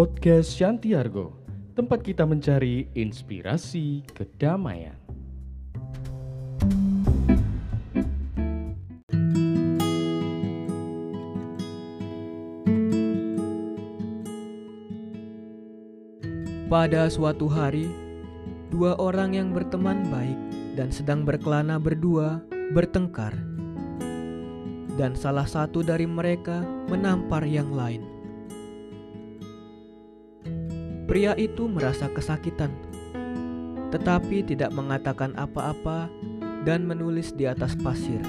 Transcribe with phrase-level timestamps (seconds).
[0.00, 1.36] Podcast Shantiargo,
[1.76, 4.96] tempat kita mencari inspirasi kedamaian.
[16.72, 17.84] Pada suatu hari,
[18.72, 20.40] dua orang yang berteman baik
[20.80, 22.40] dan sedang berkelana berdua
[22.72, 23.36] bertengkar,
[24.96, 28.19] dan salah satu dari mereka menampar yang lain.
[31.10, 32.70] Pria itu merasa kesakitan,
[33.90, 36.06] tetapi tidak mengatakan apa-apa
[36.62, 38.22] dan menulis di atas pasir.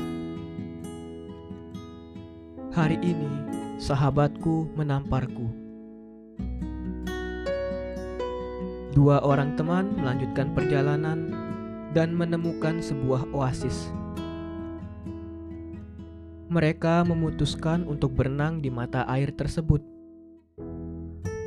[2.73, 3.30] Hari ini,
[3.77, 5.45] sahabatku menamparku.
[8.98, 11.38] Dua orang teman melanjutkan perjalanan
[11.93, 13.93] dan menemukan sebuah oasis.
[16.49, 19.90] Mereka memutuskan untuk berenang di mata air tersebut.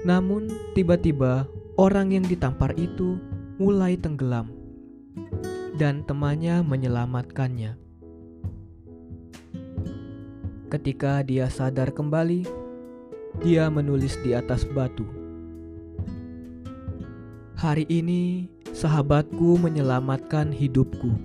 [0.04, 1.48] Namun, tiba-tiba
[1.80, 3.16] orang yang ditampar itu
[3.56, 4.52] mulai tenggelam,
[5.80, 7.80] dan temannya menyelamatkannya.
[10.68, 12.44] Ketika dia sadar kembali,
[13.40, 15.08] dia menulis di atas batu.
[17.56, 21.16] Hari ini, sahabatku menyelamatkan hidupku.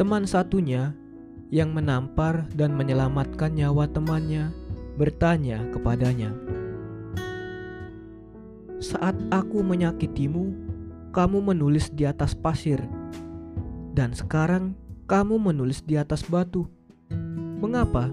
[0.00, 0.96] Teman satunya
[1.52, 4.50] yang menampar dan menyelamatkan nyawa temannya
[4.94, 6.32] bertanya kepadanya,
[8.80, 10.54] "Saat aku menyakitimu,
[11.14, 12.82] kamu menulis di atas pasir,
[13.94, 14.74] dan sekarang
[15.06, 16.66] kamu menulis di atas batu.
[17.60, 18.10] Mengapa?"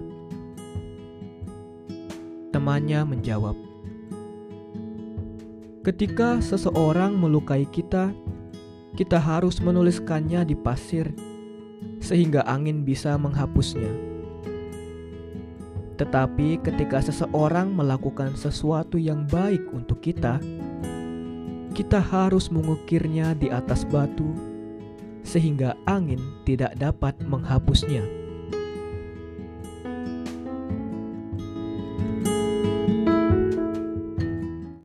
[2.52, 3.56] Temannya menjawab,
[5.82, 8.14] Ketika seseorang melukai kita,
[8.94, 11.10] kita harus menuliskannya di pasir
[11.98, 14.11] sehingga angin bisa menghapusnya.
[15.98, 20.40] Tetapi ketika seseorang melakukan sesuatu yang baik untuk kita,
[21.72, 24.28] kita harus mengukirnya di atas batu
[25.22, 28.21] sehingga angin tidak dapat menghapusnya.